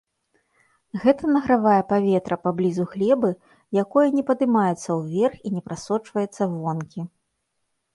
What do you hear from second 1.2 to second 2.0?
награвае